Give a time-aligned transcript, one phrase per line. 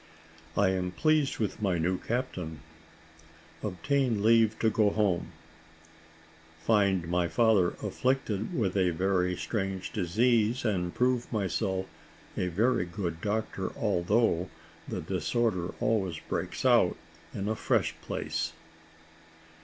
[0.57, 2.61] I AM PLEASED WITH MY NEW CAPTAIN
[3.63, 5.31] OBTAIN LEAVE TO GO HOME
[6.65, 11.85] FIND MY FATHER AFFLICTED WITH A VERY STRANGE DISEASE, AND PROVE MYSELF
[12.35, 14.49] A VERY GOOD DOCTOR, ALTHOUGH
[14.87, 16.97] THE DISORDER ALWAYS BREAKS OUT
[17.35, 18.53] IN A FRESH PLACE.